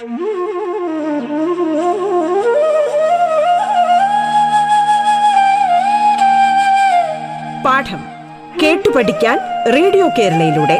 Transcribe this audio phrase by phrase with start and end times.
[0.00, 0.12] പാഠം
[8.62, 9.38] കേട്ടു പഠിക്കാൻ
[9.72, 10.78] റേഡിയോ കേരളയിലൂടെ.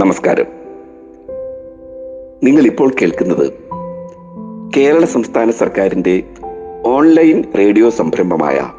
[0.00, 0.46] നമസ്കാരം.
[2.42, 3.67] നിങ്ങൾ ഇപ്പോൾ കേൾക്കുന്നത്
[4.76, 6.22] കേരള സംസ്ഥാന സർക്കാരിന്റെ
[6.86, 8.70] ഓൺലൈൻ റേഡിയോ സംരംഭമായ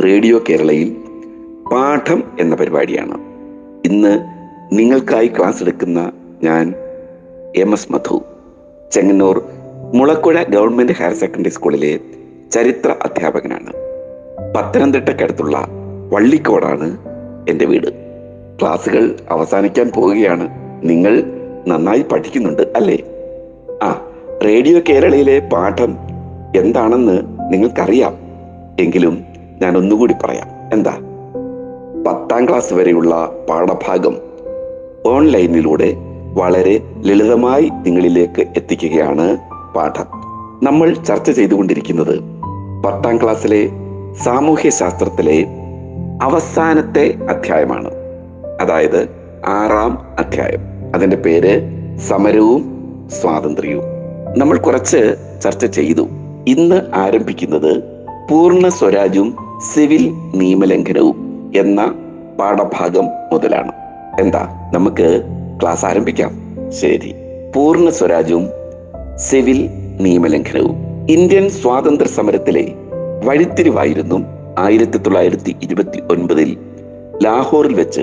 [0.00, 0.96] റേഡിയോ കേരളയിൽ
[1.72, 3.18] പാഠം എന്ന പരിപാടിയാണ്.
[3.88, 4.18] ഇന്ന്
[4.72, 6.12] നിങ്ങൾക്കായി ക്ലാസ് എടുക്കുന്ന
[6.44, 6.74] ഞാൻ
[7.56, 8.22] M S Madhu.
[8.92, 9.44] Chengannur
[9.94, 12.00] Mulakuzha government higher secondary സ്കൂളിലെ
[12.52, 13.72] ചരിത്ര അധ്യാപകനാണ്.
[14.56, 15.68] പത്തനംതിട്ടക്കടുത്തുള്ള
[16.10, 16.98] വള്ളിക്കോടാണ്
[17.48, 17.92] എന്റെ വീട്.
[18.60, 20.48] ക്ലാസ്സുകൾ അവസാനിക്കാൻ പോവുകയാണ്.
[20.84, 21.22] നിങ്ങൾ
[21.68, 22.98] നന്നായി പഠിക്കുന്നുണ്ട് അല്ലേ?
[23.82, 24.08] ആ
[24.44, 25.96] റേഡിയോ കേരളയിലെ പാഠം
[26.56, 27.18] എന്താണെന്ന്
[27.52, 28.14] നിങ്ങൾക്കറിയാം.
[28.80, 29.24] എങ്കിലും
[29.62, 30.48] ഞാൻ ഒന്നുകൂടി പറയാം.
[30.72, 30.98] എന്താ?
[32.06, 34.16] പത്താം ക്ലാസ് വരെയുള്ള പാഠഭാഗം
[35.06, 35.94] ഓൺലൈനിലൂടെ
[36.34, 39.36] വളരെ ലളിതമായി നിങ്ങളിലേക്ക് എത്തിക്കുകയാണ്
[39.74, 40.04] പാഠം.
[40.62, 42.18] നമ്മൾ ചർച്ച ചെയ്തുകൊണ്ടിരിക്കുന്നത്
[42.86, 43.70] പത്താം ക്ലാസ്സിലെ
[44.24, 45.46] സാമൂഹ്യ ശാസ്ത്രത്തിലെ
[46.22, 47.90] അവസാനത്തെ അധ്യായമാണ്.
[48.60, 49.08] അതായത്
[49.46, 50.60] ആറാം അധ്യായം.
[50.94, 51.60] അതിന്റെ പേര്
[51.98, 52.64] സമരവും
[53.20, 53.91] സ്വാതന്ത്ര്യവും.
[54.36, 56.08] നമ്മൾ കുറച്ച് ചർച്ച ചെയ്തു.
[56.48, 57.82] ഇന്ന് ആരംഭിക്കുന്നത്
[58.30, 59.36] പൂർണ സ്വരാജും
[59.74, 61.94] സിവിൽ നിയമലംഘനവും എന്ന
[62.40, 63.72] പാഠഭാഗം മുതലാണ്.
[64.20, 64.70] എന്താ?
[64.74, 65.22] നമുക്ക്
[65.62, 66.30] ക്ലാസ് ആരംഭിക്കാം.
[66.70, 67.14] ശരി.
[67.56, 68.48] പൂർണ സ്വരാജും
[69.16, 69.68] സിവിൽ
[70.00, 70.76] നിയമലംഘനവും.
[71.10, 72.72] ഇന്ത്യൻ സ്വാതന്ത്ര്യ സമരത്തിലെ
[73.24, 74.24] വഴിത്തിരിവായിരുന്നു
[74.58, 76.56] ആയിരത്തി തൊള്ളായിരത്തി ഇരുപത്തി ഒൻപതിൽ
[77.24, 78.00] ലാഹോറിൽ വെച്ച്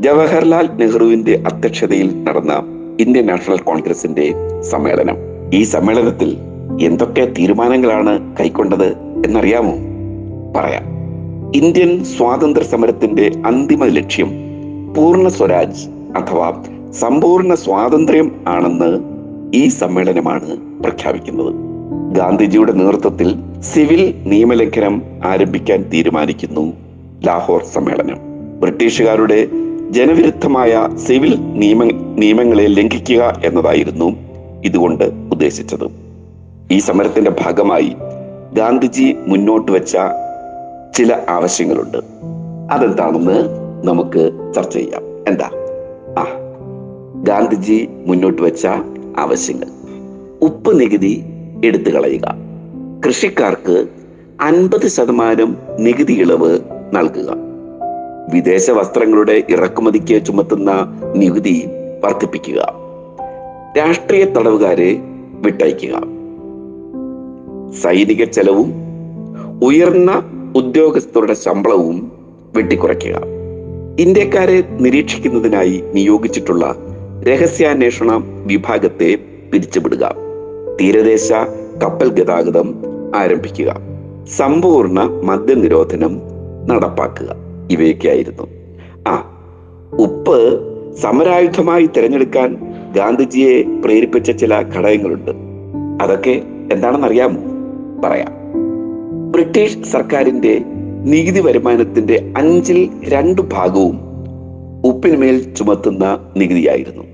[0.00, 2.52] ജവഹർലാൽ നെഹ്റുവിന്റെ അധ്യക്ഷതയിൽ നടന്ന
[3.00, 5.33] ഇന്ത്യൻ നാഷണൽ കോൺഗ്രസിന്റെ സമ്മേളനം.
[5.52, 6.36] ഈ സമ്മേളനത്തിൽ
[6.80, 8.86] എന്തൊക്കെ തീരുമാനങ്ങളാണ് കൈക്കൊണ്ടത്
[9.26, 9.72] എന്നറിയാമോ?
[10.56, 10.82] പറയാം.
[11.54, 14.30] ഇന്ത്യൻ സ്വാതന്ത്ര്യ സമരത്തിന്റെ അന്തിമ ലക്ഷ്യം
[14.96, 18.98] പൂർണ സ്വരാജ് അഥവാ സമ്പൂർണ സ്വാതന്ത്ര്യം ആണെന്ന്
[19.54, 21.54] ഈ സമ്മേളനമാണ് പ്രഖ്യാപിക്കുന്നത്.
[22.14, 26.72] ഗാന്ധിജിയുടെ നേതൃത്വത്തിൽ സിവിൽ നിയമലംഘനം ആരംഭിക്കാൻ തീരുമാനിക്കുന്നു
[27.24, 28.18] ലാഹോർ സമ്മേളനം.
[28.60, 29.48] ബ്രിട്ടീഷുകാരുടെ
[29.90, 31.84] ജനവിരുദ്ധമായ സിവിൽ നിയമ
[32.18, 34.23] നിയമങ്ങളെ ലംഘിക്കുക എന്നതായിരുന്നു
[34.64, 35.88] ഇതുകൊണ്ട് ഉദ്ദേശിച്ചത്.
[36.70, 37.96] ഈ സമരത്തിന്റെ ഭാഗമായി
[38.52, 39.96] ഗാന്ധിജി മുന്നോട്ട് വെച്ച
[40.96, 41.98] ചില ആവശ്യങ്ങളുണ്ട്.
[42.70, 43.44] അതെന്താണെന്ന്
[43.84, 45.02] നമുക്ക് ചർച്ച ചെയ്യാം.
[45.28, 45.50] എന്താ?
[46.18, 46.26] ആ
[47.22, 48.66] ഗാന്ധിജി മുന്നോട്ട് വെച്ച
[49.18, 49.66] ആവശ്യങ്ങൾ.
[50.42, 51.24] ഉപ്പ് നികുതി
[51.64, 52.34] എടുത്തു കളയുക.
[53.06, 53.86] കൃഷിക്കാർക്ക്
[54.40, 56.58] അൻപത് ശതമാനം നികുതി ഇളവ്
[56.92, 57.36] നൽകുക.
[58.32, 61.66] വിദേശ വസ്ത്രങ്ങളുടെ ഇറക്കുമതിക്ക് ചുമത്തുന്ന നികുതി
[62.04, 62.83] വർദ്ധിപ്പിക്കുക.
[63.78, 65.00] രാഷ്ട്രീയ തടവുകാരെ
[65.32, 66.02] വിട്ടയക്കുക.
[67.72, 68.72] സൈനിക ചെലവും
[69.62, 70.22] ഉയർന്ന
[70.56, 72.12] ഉദ്യോഗസ്ഥരുടെ ശമ്പളവും
[72.56, 73.20] വെട്ടിക്കുറയ്ക്കുക.
[73.98, 76.74] ഇന്ത്യക്കാരെ നിരീക്ഷിക്കുന്നതിനായി നിയോഗിച്ചിട്ടുള്ള
[77.22, 79.18] രഹസ്യാന്വേഷണ വിഭാഗത്തെ
[79.52, 80.14] പിരിച്ചുവിടുക.
[80.80, 81.32] തീരദേശ
[81.82, 82.74] കപ്പൽ ഗതാഗതം
[83.16, 83.76] ആരംഭിക്കുക.
[84.36, 86.20] സമ്പൂർണ മദ്യനിരോധനം
[86.66, 87.36] നടപ്പാക്കുക.
[87.70, 88.46] ഇവയൊക്കെയായിരുന്നു.
[89.08, 89.42] ആ
[89.98, 90.60] ഉപ്പ്
[90.96, 92.63] സമരായുധമായി തിരഞ്ഞെടുക്കാൻ
[92.96, 95.30] ഗാന്ധിജിയെ പ്രേരിപ്പിച്ച ചില ഘടകങ്ങളുണ്ട്.
[96.02, 97.40] അതൊക്കെ എന്താണെന്ന് അറിയാമോ
[98.04, 98.28] പറയാം.
[99.32, 100.62] ബ്രിട്ടീഷ് സർക്കാരിന്റെ
[101.04, 103.98] നികുതി വരുമാനത്തിന്റെ അഞ്ചിൽ രണ്ടു ഭാഗവും
[104.84, 107.04] ഉപ്പിനുമേൽ ചുമത്തുന്ന നികുതിയായിരുന്നു.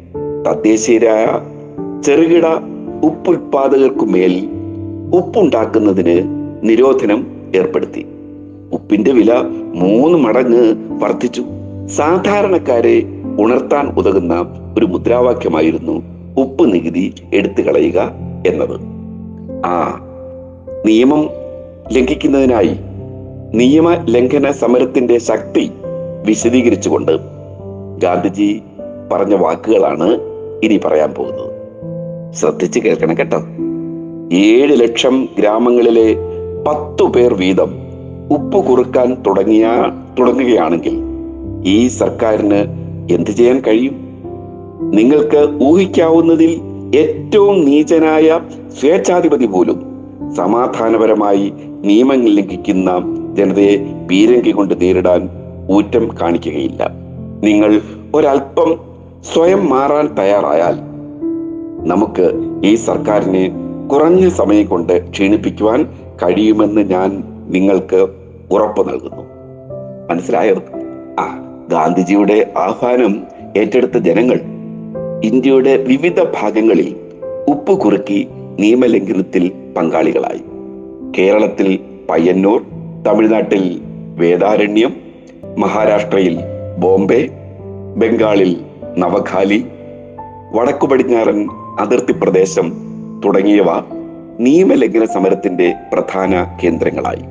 [0.51, 1.27] തദ്ദേശീയരായ
[2.03, 2.47] ചെറുകിട
[3.05, 4.49] ഉപ്പുൽപാദകർക്കുമേൽ
[5.15, 6.23] ഉപ്പുണ്ടാക്കുന്നതിന്
[6.63, 7.27] നിരോധനം
[7.57, 8.07] ഏർപ്പെടുത്തി.
[8.73, 9.35] ഉപ്പിന്റെ വില
[9.75, 11.45] മൂന്ന് മടങ്ങ് വർദ്ധിച്ചു.
[11.87, 13.03] സാധാരണക്കാരെ
[13.39, 16.03] ഉണർത്താൻ ഉതകുന്ന ഒരു മുദ്രാവാക്യമായിരുന്നു
[16.39, 18.13] ഉപ്പ് നികുതി എടുത്തു കളയുക
[18.47, 18.81] എന്നത്.
[19.67, 20.01] ആ
[20.87, 21.31] നിയമം
[21.93, 22.77] ലംഘിക്കുന്നതിനായി
[23.55, 25.71] നിയമ ലംഘന സമരത്തിന്റെ ശക്തി
[26.27, 27.13] വിശദീകരിച്ചുകൊണ്ട്
[27.99, 28.63] ഗാന്ധിജി
[29.13, 30.19] പറഞ്ഞ വാക്കുകളാണ്
[30.65, 31.51] ഇനി പറയാൻ പോകുന്നത്.
[32.35, 33.39] ശ്രദ്ധിച്ച് കേൾക്കണം കേട്ടോ.
[34.33, 36.17] ഏഴ് ലക്ഷം ഗ്രാമങ്ങളിലെ
[36.67, 37.75] പത്തു പേർ വീതം
[38.31, 39.67] ഉപ്പ് കുറുക്കാൻ തുടങ്ങിയ
[40.19, 40.99] തുടങ്ങുകയാണെങ്കിൽ
[41.67, 42.65] ഈ സർക്കാരിന്
[43.15, 44.10] എന്തു ചെയ്യാൻ കഴിയും?
[44.83, 46.61] നിങ്ങൾക്ക് ഊഹിക്കാവുന്നതിൽ
[46.97, 48.41] ഏറ്റവും നീചനായ
[48.81, 49.83] സ്വേച്ഛാധിപതി പോലും
[50.37, 51.53] സമാധാനപരമായി
[51.85, 52.91] നിയമങ്ങൾ ലംഘിക്കുന്ന
[53.35, 55.29] ജനതയെ പീരങ്കി കൊണ്ട് നേരിടാൻ
[55.71, 56.91] ഊറ്റം കാണിക്കുകയില്ല.
[57.45, 57.81] നിങ്ങൾ
[58.15, 58.79] ഒരൽപ്പം
[59.35, 60.77] സ്വയം മാറാൻ തയ്യാറായാൽ
[61.89, 63.51] നമുക്ക് ഈ സർക്കാരിനെ
[63.93, 65.87] കുറഞ്ഞ സമയം കൊണ്ട് ക്ഷീണിപ്പിക്കുവാൻ
[66.23, 68.07] കഴിയുമെന്ന് ഞാൻ നിങ്ങൾക്ക്
[68.51, 69.23] ഉറപ്പ് നൽകുന്നു.
[70.11, 70.55] മനസ്സിലായോ?
[71.19, 71.27] ആ
[71.71, 73.21] ഗാന്ധിജിയുടെ ആഹ്വാനം
[73.57, 74.41] ഏറ്റെടുത്ത ജനങ്ങൾ
[75.25, 76.97] ഇന്ത്യയുടെ വിവിധ ഭാഗങ്ങളിൽ
[77.49, 78.29] ഉപ്പ് കുറുക്കി
[78.59, 80.43] നിയമലംഘനത്തിൽ പങ്കാളികളായി.
[81.19, 81.79] കേരളത്തിൽ
[82.11, 82.63] പയ്യന്നൂർ
[83.07, 83.81] തമിഴ്നാട്ടിൽ
[84.17, 84.97] വേദാരണ്യം
[85.59, 86.39] മഹാരാഷ്ട്രയിൽ
[86.79, 87.29] ബോംബെ
[87.97, 88.61] ബംഗാളിൽ
[88.99, 89.65] നവഖാലി
[90.53, 92.73] വടക്കു പടിഞ്ഞാറൻ അതിർത്തി പ്രദേശം
[93.25, 93.67] തുടങ്ങിയവ
[94.41, 97.23] നിയമലംഘന സമരത്തിന്റെ പ്രധാന കേന്ദ്രങ്ങളായി.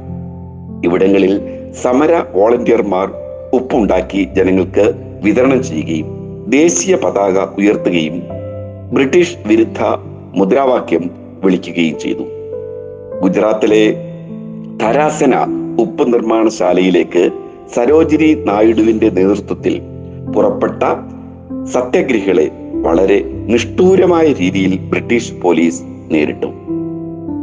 [0.86, 1.42] ഇവിടങ്ങളിൽ
[1.72, 3.12] സമര വോളണ്ടിയർമാർ
[3.54, 4.94] ഉപ്പുണ്ടാക്കി ജനങ്ങൾക്ക്
[5.24, 6.19] വിതരണം ചെയ്യുകയും
[6.50, 8.22] ദേശീയ പതാക ഉയർത്തുകയും
[8.94, 9.82] ബ്രിട്ടീഷ് വിരുദ്ധ
[10.36, 11.04] മുദ്രാവാക്യം
[11.44, 12.26] വിളിക്കുകയും ചെയ്തു.
[13.22, 13.84] ഗുജറാത്തിലെ
[14.82, 15.36] തരാസന
[15.80, 17.24] ഉപ്പ് നിർമ്മാണശാലയിലേക്ക്
[17.76, 19.82] സരോജിനി നായിഡുവിന്റെ നേതൃത്വത്തിൽ
[20.36, 20.84] പുറപ്പെട്ട
[21.66, 22.48] സത്യഗ്രഹികളെ
[22.82, 25.82] വളരെ നിഷ്ഠൂരമായ രീതിയിൽ ബ്രിട്ടീഷ് പോലീസ്
[26.12, 26.50] നേരിട്ടു.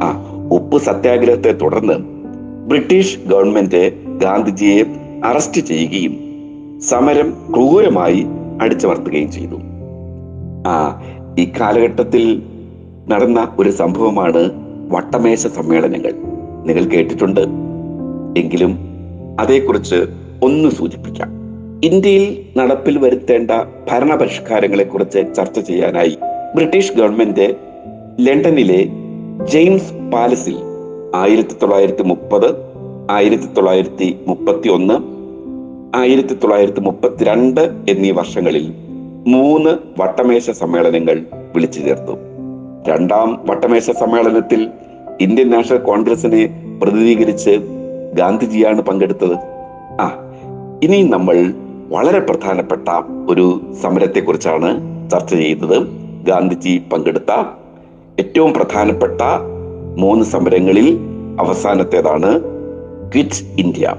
[0.02, 0.08] ആ
[0.52, 1.96] ഉപ്പ് സത്യാഗ്രഹത്തെ തുടർന്ന്
[2.68, 3.84] ബ്രിട്ടീഷ് ഗവൺമെന്റ്
[4.18, 4.80] ഗാന്ധിജിയെ
[5.24, 6.14] അറസ്റ്റ് ചെയ്യുകയും
[6.80, 8.26] സമരം ക്രൂരമായി
[8.62, 9.56] അടിച്ചമർത്തുകയും ചെയ്തു.
[10.66, 11.02] ആ
[11.38, 12.42] ഈ കാലഘട്ടത്തിൽ
[13.08, 14.50] നടന്ന ഒരു സംഭവമാണ്
[14.90, 16.12] വട്ടമേശ സമ്മേളനങ്ങൾ.
[16.66, 17.40] നിങ്ങൾ കേട്ടിട്ടുണ്ട്.
[18.38, 18.78] എങ്കിലും
[19.40, 19.96] അതേക്കുറിച്ച്
[20.42, 21.36] ഒന്ന് സൂചിപ്പിക്കാം.
[21.84, 23.50] ഇന്ത്യയിൽ നടപ്പിൽ വരുത്തേണ്ട
[23.90, 26.18] ഭരണപരിഷ്കാരങ്ങളെ കുറിച്ച് ചർച്ച ചെയ്യാനായി
[26.54, 27.56] ബ്രിട്ടീഷ് ഗവൺമെന്റ്
[28.20, 28.88] ലണ്ടനിലെ
[29.46, 30.56] ജെയിംസ് പാലസിൽ
[31.14, 32.54] ആയിരത്തി തൊള്ളായിരത്തി മുപ്പത്
[33.10, 35.15] ആയിരത്തി തൊള്ളായിരത്തി മുപ്പത്തി ഒന്ന്
[35.96, 38.74] ആയിരത്തി തൊള്ളായിരത്തി മുപ്പത്തിരണ്ട് എന്നീ വർഷങ്ങളിൽ
[39.26, 42.12] മൂന്ന് വട്ടമേശ സമ്മേളനങ്ങൾ വിളിച്ചു ചേർത്തു.
[42.88, 44.68] രണ്ടാം വട്ടമേശ സമ്മേളനത്തിൽ
[45.20, 46.42] ഇന്ത്യൻ നാഷണൽ കോൺഗ്രസിനെ
[46.82, 47.50] പ്രതിനിധീകരിച്ച്
[48.14, 49.36] ഗാന്ധിജിയാണ് പങ്കെടുത്തത്.
[50.00, 50.34] ആ
[50.82, 51.52] ഇനി നമ്മൾ
[51.88, 52.88] വളരെ പ്രധാനപ്പെട്ട
[53.30, 54.70] ഒരു സമരത്തെ കുറിച്ചാണ്
[55.10, 55.86] ചർച്ച ചെയ്യുന്നത്.
[56.26, 57.32] ഗാന്ധിജി പങ്കെടുത്ത
[58.18, 59.20] ഏറ്റവും പ്രധാനപ്പെട്ട
[59.98, 60.98] മൂന്ന് സമരങ്ങളിൽ
[61.40, 62.40] അവസാനത്തേതാണ്
[63.12, 63.94] ക്വിറ്റ് ഇന്ത്യ.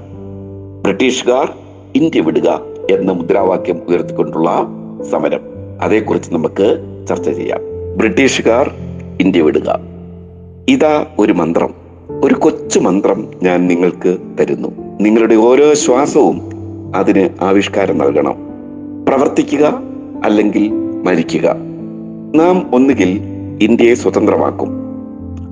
[0.82, 1.57] ബ്രിട്ടീഷുകാർ
[1.96, 4.66] ഇന്ത്യ വിടുക എന്ന മുദ്രാവാക്യം ഉയർത്തിക്കൊണ്ടുള്ള
[5.10, 5.40] സമരം.
[5.80, 7.60] അതേക്കുറിച്ച് നമുക്ക് ചർച്ച ചെയ്യാം.
[7.96, 8.70] ബ്രിട്ടീഷുകാർ
[9.20, 9.80] ഇന്ത്യ വിടുക.
[10.68, 11.74] ഇതാ ഒരു മന്ത്രം.
[12.24, 14.68] ഒരു കൊച്ചു മന്ത്രം ഞാൻ നിങ്ങൾക്ക് തരുന്നു.
[15.00, 16.40] നിങ്ങളുടെ ഓരോ ശ്വാസവും
[16.96, 18.34] അതിന് ആവിഷ്കാരം നൽകണം.
[19.08, 19.82] പ്രവർത്തിക്കുക
[20.24, 20.68] അല്ലെങ്കിൽ
[21.04, 21.56] മരിക്കുക.
[22.34, 23.20] നാം ഒന്നുകിൽ
[23.62, 24.68] ഇന്ത്യയെ സ്വതന്ത്രമാക്കും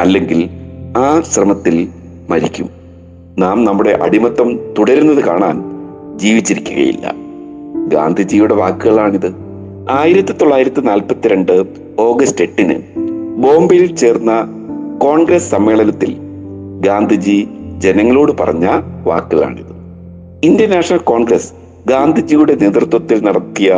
[0.00, 0.49] അല്ലെങ്കിൽ
[0.97, 1.88] ആ ശ്രമത്തിൽ
[2.31, 2.69] മരിക്കും.
[3.38, 5.66] നാം നമ്മുടെ അടിമത്തം തുടരുന്നത് കാണാൻ
[6.17, 7.15] ജീവിച്ചിരിക്കുകയില്ല.
[7.89, 9.35] ഗാന്ധിജിയുടെ വാക്കുകളാണിത്.
[9.91, 11.65] ആയിരത്തി തൊള്ളായിരത്തി നാൽപ്പത്തിരണ്ട്
[11.99, 12.75] ഓഗസ്റ്റ് എട്ടിന്
[13.37, 14.33] ബോംബെയിൽ ചേർന്ന
[14.99, 16.17] കോൺഗ്രസ് സമ്മേളനത്തിൽ
[16.81, 17.49] ഗാന്ധിജി
[17.79, 18.67] ജനങ്ങളോട് പറഞ്ഞ
[19.05, 19.77] വാക്കുകളാണിത്.
[20.45, 21.53] ഇന്ത്യൻ നാഷണൽ കോൺഗ്രസ്
[21.89, 23.75] ഗാന്ധിജിയുടെ നേതൃത്വത്തിൽ നടത്തിയ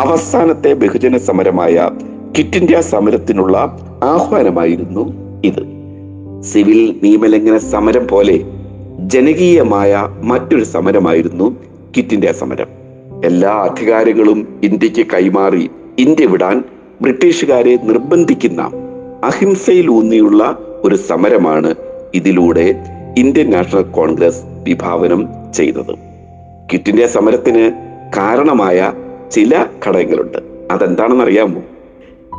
[0.00, 1.90] അവസാനത്തെ ബഹുജന സമരമായ
[2.36, 5.12] ക്വിറ്റ് ഇന്ത്യ സമരത്തിനുള്ള ആഹ്വാനമായിരുന്നു
[5.44, 5.62] ഇത്.
[6.42, 8.44] സിവിൽ നിയമലംഘന സമരം പോലെ
[8.98, 11.56] ജനകീയമായ മറ്റൊരു സമരമായിരുന്നു
[11.96, 12.66] കിറ്റിന്റെ സമരം.
[13.24, 16.64] എല്ലാ അധികാരങ്ങളും ഇന്ത്യയ്ക്ക് കൈമാറി ഇന്ത്യ വിടാൻ
[17.02, 18.62] ബ്രിട്ടീഷുകാരെ നിർബന്ധിക്കുന്ന
[19.24, 21.74] അഹിംസയിൽ ഊന്നിയുള്ള ഒരു സമരമാണ്
[22.14, 22.84] ഇതിലൂടെ
[23.18, 25.94] ഇന്ത്യൻ നാഷണൽ കോൺഗ്രസ് വിഭാവനം ചെയ്തത്.
[26.72, 27.70] കിറ്റിന്റെ സമരത്തിന്
[28.16, 28.92] കാരണമായ
[29.30, 30.38] ചില ഘടകങ്ങളുണ്ട്.
[30.70, 31.62] അതെന്താണെന്ന് അറിയാമോ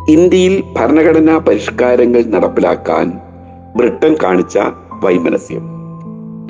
[0.09, 3.11] ഇന്ത്യയിൽ ഭരണഘടനാ പരിഷ്കാരങ്ങൾ നടപ്പിലാക്കാൻ
[3.75, 4.59] ബ്രിട്ടൻ കാണിച്ച
[5.03, 5.78] വൈമനസ്യം.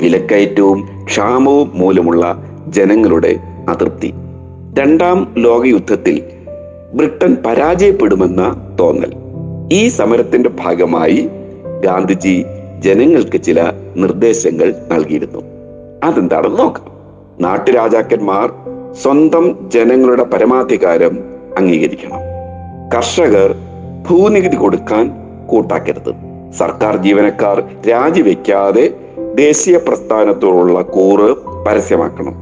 [0.02, 4.14] വിലക്കയറ്റവും ക്ഷാമവും മൂലമുള്ള ജനങ്ങളുടെ അതൃപ്തി.
[4.80, 6.22] രണ്ടാം ലോകയുദ്ധത്തിൽ
[6.94, 9.14] ബ്രിട്ടൻ പരാജയപ്പെടുമെന്ന തോന്നൽ.
[9.74, 11.30] ഈ സമരത്തിന്റെ ഭാഗമായി
[11.86, 12.46] ഗാന്ധിജി
[12.80, 15.40] ജനങ്ങൾക്ക് ചില നിർദ്ദേശങ്ങൾ നൽകിയിരുന്നു.
[16.04, 16.86] അതെന്താണെന്ന് നോക്കാം.
[17.40, 18.54] നാട്ടുരാജാക്കന്മാർ
[19.02, 21.20] സ്വന്തം ജനങ്ങളുടെ പരമാധികാരം
[21.58, 22.20] അംഗീകരിക്കണം.
[22.96, 23.56] കർഷകർ
[24.10, 25.12] ഭൂനികുതി കൊടുക്കാൻ
[25.48, 26.14] കൂട്ടാക്കരുത്.
[26.52, 28.94] സർക്കാർ ജീവനക്കാർ രാജിവെക്കാതെ
[29.40, 31.36] ദേശീയ പ്രസ്ഥാനത്തോടുള്ള കൂറ്
[31.68, 32.34] പരസ്യമാക്കണം.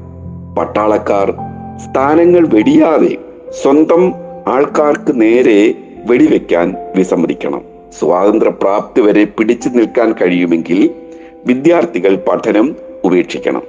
[0.59, 1.31] പട്ടാളക്കാർ
[1.77, 3.17] സ്ഥാനങ്ങൾ വെടിയാതെ
[3.61, 4.13] സ്വന്തം
[4.47, 5.73] ആൾക്കാർക്ക് നേരെ
[6.05, 7.61] വെടിവെക്കാൻ വിസമ്മതിക്കണം.
[7.99, 10.89] സ്വാതന്ത്ര്യ പ്രാപ്തി വരെ പിടിച്ചു നിൽക്കാൻ കഴിയുമെങ്കിൽ
[11.45, 13.61] വിദ്യാർത്ഥികൾ പഠനം ഉപേക്ഷിക്കണം.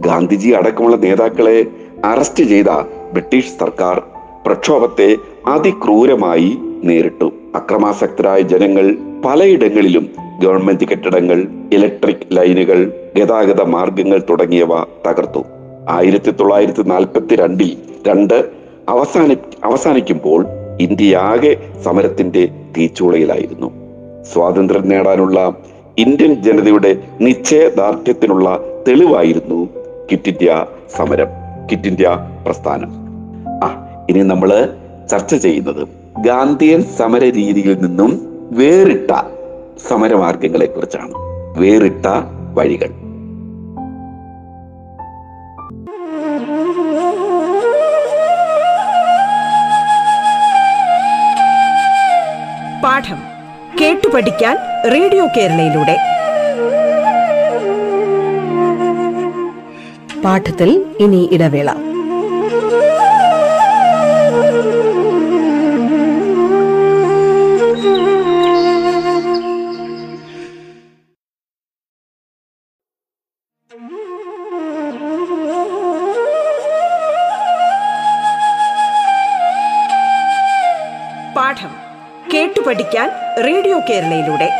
[0.00, 1.66] ഗാന്ധിജി അടക്കമുള്ള നേതാക്കളെ
[2.04, 2.66] അറസ്റ്റ് ചെയ്ത
[3.12, 4.02] ബ്രിട്ടീഷ് സർക്കാർ
[4.46, 7.32] പ്രക്ഷോഭത്തെ അതിക്രൂരമായി നേരിട്ടു.
[7.54, 11.38] അക്രമാസക്തരായ ജനങ്ങൾ പലയിടങ്ങളിലും ഗവൺമെന്റ് കെട്ടിടങ്ങൾ
[11.72, 12.78] ഇലക്ട്രിക് ലൈനുകൾ
[13.16, 14.72] ഗതാഗത മാർഗങ്ങൾ തുടങ്ങിയവ
[15.06, 15.42] തകർത്തു.
[15.88, 17.70] ആയിരത്തി തൊള്ളായിരത്തി നാൽപ്പത്തി രണ്ടിൽ
[18.08, 18.34] രണ്ട്
[18.88, 20.46] അവസാനി അവസാനിക്കുമ്പോൾ
[20.80, 21.52] ഇന്ത്യയാകെ
[21.84, 23.68] സമരത്തിന്റെ തീച്ചൂളയിലായിരുന്നു.
[24.32, 25.40] സ്വാതന്ത്ര്യം നേടാനുള്ള
[25.98, 26.90] ഇന്ത്യൻ ജനതയുടെ
[27.20, 28.48] നിശ്ചയദാർഢ്യത്തിനുള്ള
[28.88, 29.60] തെളിവായിരുന്നു
[30.12, 30.66] കിറ്റ് ഇന്ത്യ
[30.96, 31.30] സമരം
[31.70, 32.08] കിറ്റ് ഇന്ത്യ
[32.46, 32.90] പ്രസ്ഥാനം.
[33.64, 33.68] ആ
[34.10, 34.50] ഇനി നമ്മൾ
[35.10, 35.82] ചർച്ച ചെയ്യുന്നത്
[36.24, 38.12] ഗാന്ധിയൻ സമര രീതിയിൽ നിന്നും
[38.52, 39.12] വേറിട്ട
[39.78, 41.12] സമരമാർഗങ്ങളെ കുറിച്ചാണ്
[41.58, 42.06] വേറിട്ട
[42.54, 42.88] വഴികൾ.
[52.84, 53.18] പാഠം
[53.80, 54.56] കേട്ടു പഠിക്കാൻ
[54.92, 55.96] റേഡിയോ കേരളയിലൂടെ.
[60.24, 61.85] പാഠത്തിൽ ഇനി ഇടവേള.
[81.56, 81.74] പാഠം
[82.34, 83.10] കേട്ടു പഠിക്കാൻ
[83.46, 84.50] റേഡിയോ കേരളയിലൂടെ.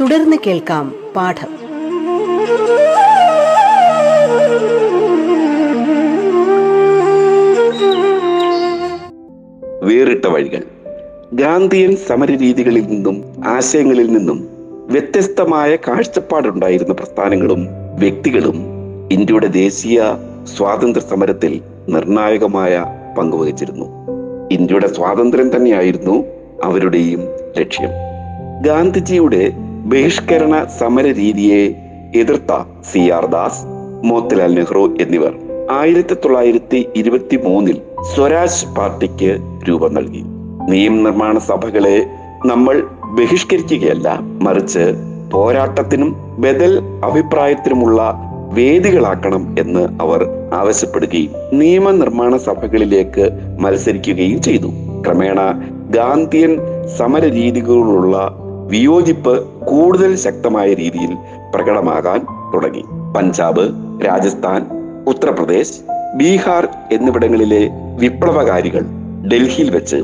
[0.00, 1.52] തുടർന്ന് കേൾക്കാം പാഠം.
[9.88, 10.62] വേറിട്ട വഴികൾ.
[11.32, 14.48] ഗാന്ധിയൻ സമരരീതികളിൽ നിന്നും ആശയങ്ങളിൽ നിന്നും
[14.92, 17.66] വ്യത്യസ്തമായ കാഴ്ചപ്പാടുണ്ടായിരുന്ന പ്രസ്ഥാനങ്ങളും
[17.98, 18.56] വ്യക്തികളും
[19.12, 20.02] ഇന്ത്യയുടെ ദേശീയ
[20.56, 22.84] സ്വാതന്ത്ര്യ സമരത്തിൽ നിർണായകമായ
[23.18, 23.86] പങ്കുവഹിച്ചിരുന്നു
[24.52, 26.24] ഇന്ത്യയുടെ സ്വാതന്ത്ര്യം തന്നെയായിരുന്നു
[26.64, 27.20] അവരുടെയും
[27.58, 27.92] ലക്ഷ്യം.
[28.62, 29.50] ഗാന്ധിജിയുടെ
[29.84, 31.74] ബഹിഷ്കരണ സമര രീതിയെ
[32.14, 32.52] എതിർത്ത
[32.92, 33.62] സി ആർ ദാസ്
[34.06, 35.32] മോത്തിലാൽ നെഹ്റു എന്നിവർ
[35.70, 37.82] ആയിരത്തി തൊള്ളായിരത്തി ഇരുപത്തി മൂന്നിൽ
[38.14, 39.30] സ്വരാജ് പാർട്ടിക്ക്
[39.68, 40.22] രൂപം നൽകി.
[40.68, 42.06] നിയമനിർമ്മാണ സഭകളെ
[42.46, 44.84] നമ്മൾ ബഹിഷ്കരിക്കുകയല്ല മറിച്ച്
[45.32, 46.72] പോരാട്ടത്തിനും ബദൽ
[47.04, 48.00] അഭിപ്രായത്തിനുമുള്ള
[48.52, 53.30] വേദികളാക്കണം എന്ന് അവർ ആവശ്യപ്പെടുകയും നിയമനിർമ്മാണ സഭകളിലേക്ക്
[53.60, 54.66] മത്സരിക്കുകയും ചെയ്തു.
[55.06, 55.40] ക്രമേണ
[55.90, 56.58] ഗാന്ധിയൻ
[56.98, 58.34] സമര രീതികളുള്ള
[58.70, 61.12] വിയോജിപ്പ് കൂടുതൽ ശക്തമായ രീതിയിൽ
[61.54, 62.20] പ്രകടമാകാൻ
[62.54, 62.84] തുടങ്ങി.
[63.16, 63.64] പഞ്ചാബ്
[64.06, 64.66] രാജസ്ഥാൻ
[65.08, 65.80] ഉത്തർപ്രദേശ്
[66.16, 68.84] ബീഹാർ എന്നിവിടങ്ങളിലെ വിപ്ലവകാരികൾ
[69.32, 69.96] ഡൽഹിയിൽ വെച്ച്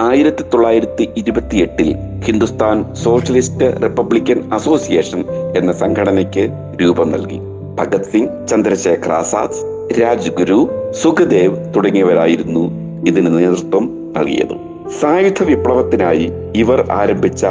[0.00, 5.24] ആയിരത്തി തൊള്ളായിരത്തി ഇരുപത്തി എട്ടിൽ ഹിന്ദുസ്ഥാൻ സോഷ്യലിസ്റ്റ് റിപ്പബ്ലിക്കൻ അസോസിയേഷൻ
[5.56, 6.48] എന്ന സംഘടനയ്ക്ക്
[6.82, 7.55] രൂപം നൽകി.
[7.76, 10.68] ഭഗത് സിംഗ് ചന്ദ്രശേഖർ ആസാദ് രാജ്ഗുരു
[11.02, 12.70] സുഖദേവ് തുടങ്ങിയവരായിരുന്നു
[13.06, 14.56] ഇതിന് നേതൃത്വം നൽകിയത്.
[15.00, 17.46] സായുധ വിപ്ലവത്തിനായി ഇവർ ആരംഭിച്ച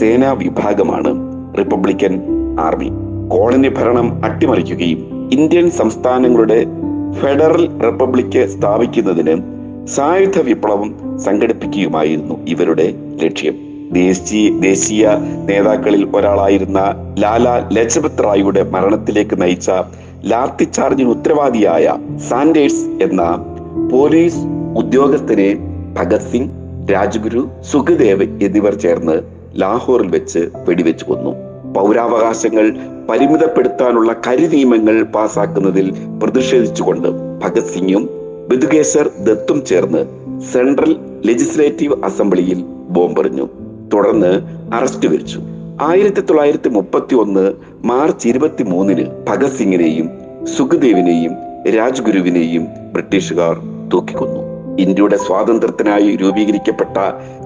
[0.00, 1.10] സേനാ വിഭാഗമാണ്
[1.58, 2.22] റിപ്പബ്ലിക്കൻ
[2.60, 2.90] ആർമി.
[3.28, 6.64] കോളനി ഭരണം അട്ടിമറിക്കുകയും ഇന്ത്യൻ സംസ്ഥാനങ്ങളുടെ
[7.20, 9.42] ഫെഡറൽ റിപ്പബ്ലിക്ക് സ്ഥാപിക്കുന്നതിന്
[9.86, 13.73] സായുധ വിപ്ലവം സംഘടിപ്പിക്കുകയുമായിരുന്നു ഇവരുടെ ലക്ഷ്യം.
[13.94, 15.04] ദേശീയ ദേശീയ
[15.48, 16.80] നേതാക്കളിൽ ഒരാളായിരുന്ന
[17.18, 19.70] ലാല ലജപത് റായിയുടെ മരണത്തിലേക്ക് നയിച്ച
[20.24, 21.86] ലാത്തി ചാർജിന് ഉത്തരവാദിയായ
[22.28, 23.22] സാൻഡേഴ്സ് എന്ന
[23.90, 24.40] പോലീസ്
[24.76, 25.48] ഉദ്യോഗസ്ഥനെ
[25.98, 26.52] ഭഗത് സിംഗ്
[26.92, 29.16] രാജ്ഗുരു സുഖദേവ് എന്നിവർ ചേർന്ന്
[29.58, 31.32] ലാഹോറിൽ വെച്ച് വെടിവെച്ച് കൊന്നു.
[31.74, 32.66] പൗരാവകാശങ്ങൾ
[33.08, 35.86] പരിമിതപ്പെടുത്താനുള്ള കരി നിയമങ്ങൾ പാസാക്കുന്നതിൽ
[36.22, 37.08] പ്രതിഷേധിച്ചുകൊണ്ട്
[37.44, 38.04] ഭഗത് സിംഗും
[38.50, 40.02] ബിദുകേശ്വർ ദത്തും ചേർന്ന്
[40.52, 40.92] സെൻട്രൽ
[41.24, 42.60] ലെജിസ്ലേറ്റീവ് അസംബ്ലിയിൽ
[42.96, 43.46] ബോംബെറിഞ്ഞു.
[43.92, 44.42] തുടർന്ന്
[44.74, 45.40] അറസ്റ്റ് വരിച്ചു
[45.80, 47.52] ആയിരത്തി തൊള്ളായിരത്തി മുപ്പത്തി ഒന്ന്
[47.84, 50.10] മാർച്ച് ഇരുപത്തി മൂന്നിന് ഭഗത് സിംഗിനെയും
[50.56, 51.32] സുഖദേവിനെയും
[51.76, 53.56] രാജ്ഗുരുവിനെയും ബ്രിട്ടീഷുകാർ
[53.92, 54.40] തൂക്കിക്കൊന്നു.
[54.78, 56.96] ഇന്ത്യയുടെ സ്വാതന്ത്ര്യത്തിനായി രൂപീകരിക്കപ്പെട്ട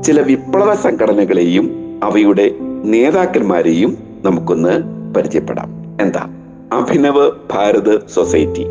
[0.02, 2.54] ചില വിപ്ലവ സംഘടനകളെയും അവയുടെ
[2.84, 4.82] നേതാക്കന്മാരെയും നമുക്കൊന്ന്
[5.14, 5.68] പരിചയപ്പെടാം.
[6.00, 6.28] എന്താ?
[6.72, 8.66] അഭിനവ് ഭാരത് സൊസൈറ്റി.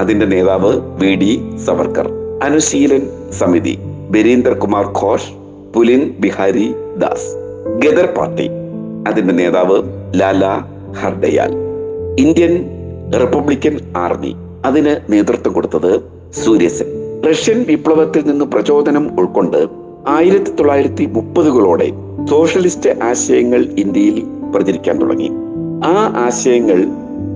[0.00, 2.08] അതിന്റെ നേതാവ് V D Savarkar.
[2.42, 3.78] Anushilan Samiti.
[4.10, 5.32] Barindra Kumar Ghosh
[5.74, 7.46] Pulin Behari Das.
[7.86, 8.48] Ghadar party.
[9.08, 9.82] അതിന്റെ നേതാവ്
[10.20, 10.46] Lala
[10.92, 11.50] Hardayal
[12.18, 12.66] Indian
[13.20, 14.34] republican army.
[14.64, 16.00] അതിന് നേതൃത്വം കൊടുത്തത്
[16.44, 16.86] സൂര്യസെൻ.
[17.30, 19.66] റഷ്യൻ വിപ്ലവത്തിൽ നിന്ന് പ്രചോദനം ഉൾക്കൊണ്ട്
[20.08, 21.90] ആയിരത്തി തൊള്ളായിരത്തി മുപ്പതുകളോടെ
[22.30, 24.22] സോഷ്യലിസ്റ്റ് ആശയങ്ങൾ ഇന്ത്യയിൽ
[24.54, 25.30] പ്രചരിക്കാൻ തുടങ്ങി.
[25.84, 26.84] ആ ആശയങ്ങൾ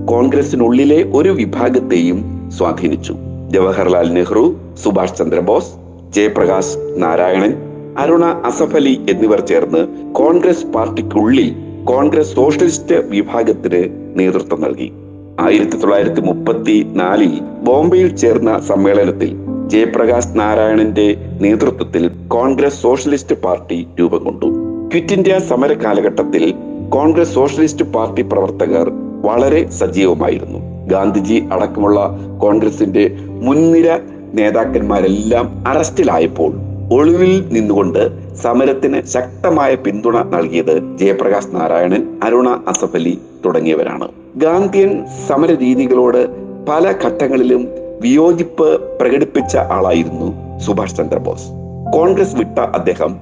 [0.05, 3.15] കോൺഗ്രസിനുള്ളിലെ ഒരു വിഭാഗത്തെയും സ്വാധീനിച്ചു.
[3.49, 5.71] ജവഹർലാൽ നെഹ്റു സുഭാഷ് ചന്ദ്രബോസ്
[6.09, 11.55] ജയപ്രകാശ് നാരായണൻ അരുണ അസഫലി എന്നിവർ ചേർന്ന് കോൺഗ്രസ് പാർട്ടിക്കുള്ളിൽ
[11.85, 14.91] കോൺഗ്രസ് സോഷ്യലിസ്റ്റ് വിഭാഗത്തിന് നേതൃത്വം നൽകി.
[15.39, 19.35] ആയിരത്തി തൊള്ളായിരത്തി മുപ്പത്തി നാലിൽ ബോംബെയിൽ ചേർന്ന സമ്മേളനത്തിൽ
[19.67, 24.45] ജയപ്രകാശ് നാരായണന്റെ നേതൃത്വത്തിൽ കോൺഗ്രസ് സോഷ്യലിസ്റ്റ് പാർട്ടി രൂപം കൊണ്ടു.
[24.89, 26.53] ക്വിറ്റ് ഇന്ത്യ സമര കാലഘട്ടത്തിൽ
[26.89, 30.87] കോൺഗ്രസ് സോഷ്യലിസ്റ്റ് പാർട്ടി പ്രവർത്തകർ വളരെ സജീവമായിരുന്നു.
[30.87, 33.99] ഗാന്ധിജി അടക്കമുള്ള കോൺഗ്രസിന്റെ മുൻനിര
[34.33, 44.07] നേതാക്കന്മാരെല്ലാം അറസ്റ്റിലായപ്പോൾ ഒളിവിൽ നിന്നുകൊണ്ട് സമരത്തിന് ശക്തമായ പിന്തുണ നൽകിയത് ജയപ്രകാശ് നാരായണൻ അരുണ അസഫലി തുടങ്ങിയവരാണ്.
[44.35, 46.27] ഗാന്ധിയൻ സമര രീതികളോട്
[46.69, 47.67] പല ഘട്ടങ്ങളിലും
[48.01, 51.47] വിയോജിപ്പ് പ്രകടിപ്പിച്ച ആളായിരുന്നു സുഭാഷ് ചന്ദ്രബോസ്.
[51.93, 53.15] കോൺഗ്രസ് വിട്ട അദ്ദേഹം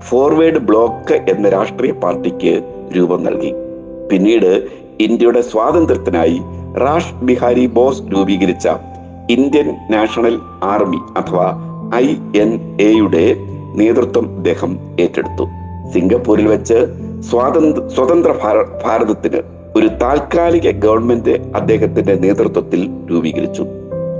[0.00, 2.62] ഫോർവേഡ് ബ്ലോക്ക് എന്ന രാഷ്ട്രീയ പാർട്ടിക്ക്
[2.96, 3.52] രൂപം നൽകി.
[4.10, 4.68] പിന്നീട്
[5.00, 6.38] ഇന്ത്യയുടെ സ്വാതന്ത്ര്യത്തിനായി
[6.76, 8.68] റാഷ് ബിഹാരി ബോസ് രൂപീകരിച്ച
[9.30, 13.36] ഇന്ത്യൻ നാഷണൽ ആർമി അഥവാ ഐ എൻ എയുടെ
[13.74, 15.44] നേതൃത്വം അദ്ദേഹം ഏറ്റെടുത്തു.
[15.92, 16.86] സിംഗപ്പൂരിൽ വെച്ച്
[17.30, 19.42] സ്വാതന്ത്ര്യ സ്വതന്ത്ര ഭാര- ഭാരതത്തിന്
[19.76, 23.66] ഒരു താൽക്കാലിക ഗവൺമെന്റ് അദ്ദേഹത്തിന്റെ നേതൃത്വത്തിൽ രൂപീകരിച്ചു.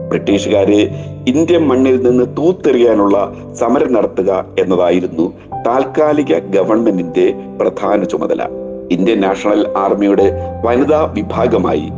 [0.09, 0.91] ബ്രിട്ടീഷുകാരെ
[1.29, 5.33] ഇന്ത്യൻ മണ്ണിൽ നിന്ന് തൂത്തെറിയാനുള്ള സമരം നടത്തുക എന്നതായിരുന്നു
[5.67, 8.43] താൽക്കാലിക ഗവൺമെന്റിന്റെ പ്രധാന ചുമതല.
[8.91, 10.33] ഇന്ത്യൻ നാഷണൽ ആർമിയുടെ
[10.65, 11.89] വനിതാ വിഭാഗമായി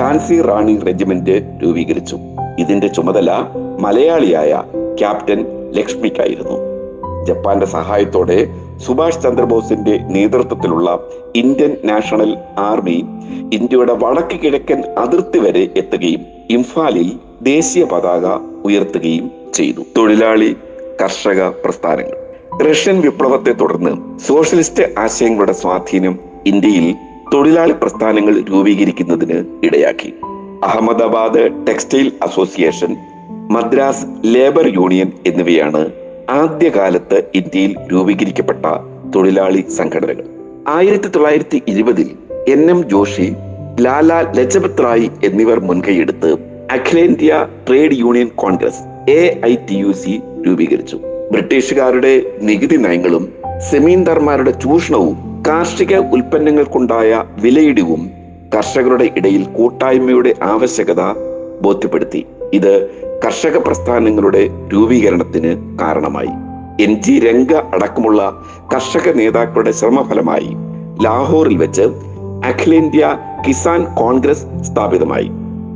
[0.00, 2.18] ഝാൻസി റാണി റെജിമെന്റ് രൂപീകരിച്ചു.
[2.58, 3.44] ഇതിന്റെ ചുമതല
[3.80, 4.62] മലയാളിയായ
[4.98, 6.76] ക്യാപ്റ്റൻ ലക്ഷ്മിക്കായിരുന്നു.
[7.24, 8.46] ജപ്പാന്റെ സഹായത്തോടെ
[8.86, 13.04] സുഭാഷ് ചന്ദ്രബോസിന്റെ നേതൃത്വത്തിലുള്ള ഇന്ത്യൻ നാഷണൽ ആർമി
[13.52, 17.12] ഇന്ത്യയുടെ വടക്ക് കിഴക്കൻ അതിർത്തി വരെ എത്തുകയും ഇംഫാലിൽ
[17.42, 18.26] ദേശീയ പതാക
[18.64, 19.82] ഉയർത്തുകയും ചെയ്തു.
[19.96, 20.56] തൊഴിലാളി
[21.02, 22.16] കർഷക പ്രസ്ഥാനങ്ങൾ.
[22.70, 26.94] റഷ്യൻ വിപ്ലവത്തെ തുടർന്ന് സോഷ്യലിസ്റ്റ് ആശയങ്ങളുടെ സ്വാധീനം ഇന്ത്യയിൽ
[27.34, 30.14] തൊഴിലാളി പ്രസ്ഥാനങ്ങൾ രൂപീകരിക്കുന്നതിന് ഇടയാക്കി.
[30.64, 32.96] Ahmedabad textile association
[33.50, 35.86] Madras labour union എന്നിവയാണ്
[36.30, 38.64] ആദ്യകാലത്ത് ഇന്ത്യയിൽ രൂപീകരിക്കപ്പെട്ട
[39.14, 40.24] തൊഴിലാളി സംഘടനകൾ.
[40.68, 42.08] ആയിരത്തി തൊള്ളായിരത്തി ഇരുപതിൽ
[42.48, 43.34] എൻ എം ജോഷി
[43.80, 46.32] ലാല ലജപത് റായ് എന്നിവർ മുൻകൈയെടുത്ത്
[46.72, 50.96] അഖിലേന്ത്യാ trade union congress A I T U C രൂപീകരിച്ചു.
[51.32, 53.32] ബ്രിട്ടീഷുകാരുടെ നികുതി നയങ്ങളും
[53.70, 58.10] സെമീന്ദാർമാരുടെ ചൂഷണവും കാർഷിക ഉൽപ്പന്നങ്ങൾക്കുണ്ടായ വിലയിടിവും
[58.56, 61.02] കർഷകരുടെ ഇടയിൽ കൂട്ടായ്മയുടെ ആവശ്യകത
[61.62, 62.26] ബോധ്യപ്പെടുത്തി.
[62.54, 66.32] ഇത് കർഷക പ്രസ്ഥാനങ്ങളുടെ രൂപീകരണത്തിന് കാരണമായി.
[66.82, 68.42] എൻ ജി രംഗ അടക്കമുള്ള
[68.74, 70.48] കർഷക നേതാക്കളുടെ ശ്രമഫലമായി
[71.04, 71.82] ലാഹോറിൽ വെച്ച്
[72.46, 73.18] അഖിലേന്ത്യാ
[73.48, 75.28] കിസാൻ കോൺഗ്രസ് സ്ഥാപിതമായി.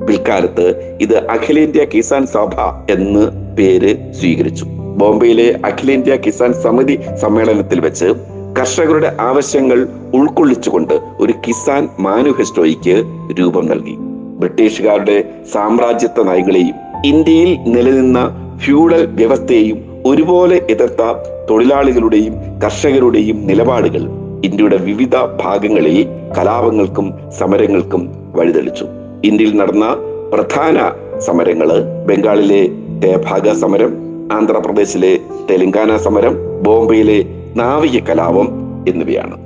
[0.06, 4.64] പിൽക്കാലത്ത് ഇത് അഖിലേന്ത്യാ കിസാൻ സഭ എന്ന് പേര് സ്വീകരിച്ചു.
[4.96, 8.14] ബോംബെയിലെ അഖിലേന്ത്യാ കിസാൻ സമിതി സമ്മേളനത്തിൽ വെച്ച്
[8.58, 13.04] കർഷകരുടെ ആവശ്യങ്ങൾ ഉൾക്കൊള്ളിച്ചുകൊണ്ട് ഒരു കിസാൻ മാനുഫെസ്റ്റോയ്ക്ക്
[13.40, 13.96] രൂപം നൽകി.
[14.40, 18.18] ബ്രിട്ടീഷുകാരുടെ സാമ്രാജ്യത്വ നയങ്ങളെയും ഇന്ത്യയിൽ നിലനിന്ന
[18.64, 21.02] ഫ്യൂഡൽ വ്യവസ്ഥയെയും ഒരുപോലെ എതിർത്ത
[21.50, 24.00] തൊഴിലാളികളുടെയും കർഷകരുടെയും നിലപാടുകൾ
[24.44, 26.06] ഇന്ത്യയുടെ വിവിധ ഭാഗങ്ങളിൽ
[26.38, 28.84] കലാപങ്ങൾക്കും സമരങ്ങൾക്കും വഴിതെളിച്ചു.
[29.24, 29.84] ഇന്ത്യയിൽ നടന്ന
[30.32, 31.68] പ്രധാന സമരങ്ങൾ
[32.06, 32.68] ബംഗാളിലെ
[33.02, 33.92] തേഭാഗ സമരം
[34.32, 37.24] ആന്ധ്രാപ്രദേശിലെ തെലങ്കാന സമരം ബോംബെയിലെ
[37.56, 38.48] നാവിക കലാപം
[38.88, 39.36] എന്നിവയാണ്.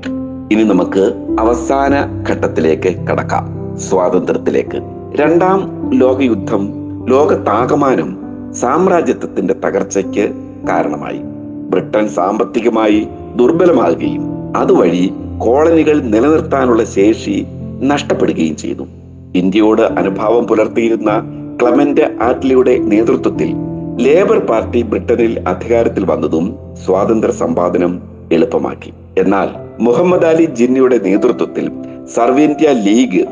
[0.52, 3.76] ഇനി നമുക്ക് അവസാന ഘട്ടത്തിലേക്ക് കടക്കാം.
[3.78, 4.82] സ്വാതന്ത്ര്യത്തിലേക്ക്.
[5.14, 8.18] രണ്ടാം ലോകയുദ്ധം ലോകത്താകമാനം
[8.52, 10.32] സാമ്രാജ്യത്വത്തിന്റെ തകർച്ചയ്ക്ക്
[10.68, 11.20] കാരണമായി.
[11.70, 17.46] ബ്രിട്ടൻ സാമ്പത്തികമായി ദുർബലമാകുകയും അതുവഴി കോളനികൾ നിലനിർത്താനുള്ള ശേഷി
[17.80, 18.86] നഷ്ടപ്പെടുകയും ചെയ്തു.
[19.34, 21.10] ഇന്ത്യയോട് അനുഭാവം പുലർത്തിയിരുന്ന
[21.62, 23.54] ക്ലമന്റ് ആറ്റ്ലിയുടെ നേതൃത്വത്തിൽ
[23.96, 28.92] ലേബർ പാർട്ടി ബ്രിട്ടനിൽ അധികാരത്തിൽ വന്നതും സ്വാതന്ത്ര്യ സമ്പാദനം എളുപ്പമാക്കി.
[29.18, 29.48] എന്നാൽ
[29.80, 31.72] മുഹമ്മദ് അലി ജിന്നയുടെ നേതൃത്വത്തിൽ
[32.14, 33.24] സർവേന്ത്യ ലീഗ്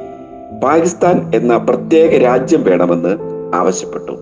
[0.62, 4.12] പാകിസ്ഥാൻ എന്ന പ്രത്യേക രാജ്യം വേണമെന്ന് ആവശ്യപ്പെട്ടു.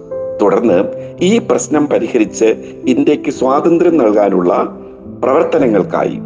[0.42, 0.84] തുടർന്ന്
[1.20, 2.44] ഈ പ്രശ്നം പരിഹരിച്ച്
[2.86, 4.78] ഇന്ത്യയ്ക്ക് സ്വാതന്ത്ര്യം നൽകാനുള്ള
[5.22, 6.18] പ്രവർത്തനങ്ങൾക്കായി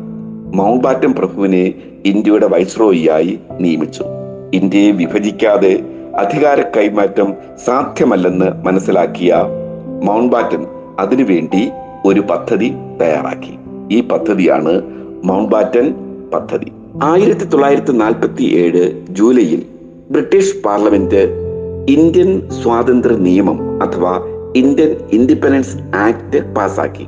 [0.55, 4.05] മൗണ്ട് ബാറ്റൻ പ്രഭുവിനെ ഇന്ത്യയുടെ വൈസ്രോയിയായി നിയമിച്ചു.
[4.55, 5.85] ഇന്ത്യയെ വിഭജിക്കാതെ
[6.17, 9.37] അധികാര കൈമാറ്റം സാധ്യമല്ലെന്ന് മനസ്സിലാക്കിയ
[10.03, 10.67] മൗണ്ട് ബാറ്റൻ
[10.99, 11.71] അതിനുവേണ്ടി
[12.05, 13.59] ഒരു പദ്ധതി തയ്യാറാക്കി.
[13.93, 14.83] ഈ പദ്ധതിയാണ്
[15.25, 15.95] മൗണ്ട് ബാറ്റൻ
[16.35, 16.73] പദ്ധതി.
[17.03, 19.63] ആയിരത്തി തൊള്ളായിരത്തി നാൽപ്പത്തി ഏഴ് ജൂലൈയിൽ
[20.11, 21.44] ബ്രിട്ടീഷ് പാർലമെന്റ്
[21.89, 24.21] ഇന്ത്യൻ സ്വാതന്ത്ര്യ നിയമം അഥവാ
[24.57, 27.07] ഇന്ത്യൻ ഇൻഡിപെൻഡൻസ് ആക്ട് പാസാക്കി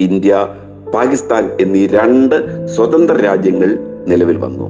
[0.00, 0.46] ഇന്ത്യ
[0.94, 4.66] പാകിസ്ഥാൻ എന്നീ രണ്ട് സ്വതന്ത്ര രാജ്യങ്ങൾ നിലവിൽ വന്നു.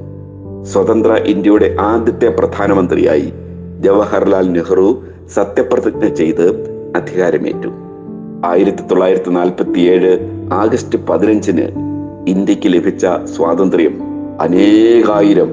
[0.63, 3.33] സ്വതന്ത്ര ഇന്ത്യയുടെ ആദ്യത്തെ പ്രധാനമന്ത്രിയായി
[3.79, 5.01] ജവഹർലാൽ നെഹ്റു
[5.33, 6.47] സത്യപ്രതിജ്ഞ ചെയ്ത്
[6.95, 7.67] അധികാരമേറ്റു.
[8.45, 11.67] ആയിരത്തി തൊള്ളായിരത്തി നാൽപ്പത്തി ഏഴ് ആഗസ്റ്റ് പതിനഞ്ചിന്
[12.27, 13.97] ഇന്ത്യയ്ക്ക് ലഭിച്ച സ്വാതന്ത്ര്യം
[14.41, 15.51] അനേകായിരം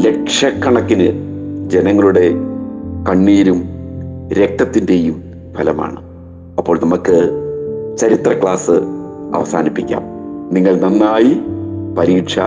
[0.00, 1.08] ലക്ഷക്കണക്കിന്
[1.70, 2.51] ജനങ്ങളുടെ
[3.08, 3.64] കണ്ണീരും
[4.32, 5.22] രക്തത്തിന്റെയും
[5.56, 6.02] ഫലമാണ്.
[6.58, 7.38] അപ്പോൾ നമുക്ക്
[7.98, 8.70] ചരിത്ര ക്ലാസ്
[9.34, 10.02] അവസാനിപ്പിക്കാം.
[10.52, 11.40] നിങ്ങൾ നന്നായി
[11.98, 12.38] പരീക്ഷ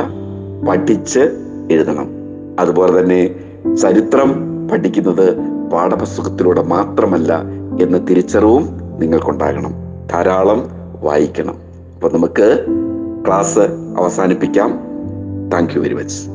[0.70, 1.20] പഠിച്ച്
[1.72, 2.10] എഴുതണം.
[2.60, 3.36] അതുപോലെ തന്നെ
[3.76, 4.30] ചരിത്രം
[4.72, 5.38] പഠിക്കുന്നത്
[5.74, 7.42] പാഠപുസ്തകത്തിലൂടെ മാത്രമല്ല
[7.82, 9.74] എന്ന തിരിച്ചറിവും നിങ്ങൾക്കുണ്ടാകണം.
[10.12, 10.68] ധാരാളം
[11.02, 11.56] വായിക്കണം.
[11.96, 12.66] അപ്പൊ നമുക്ക്
[13.26, 13.60] ക്ലാസ്
[13.98, 14.80] അവസാനിപ്പിക്കാം.
[15.54, 16.35] Thank you very much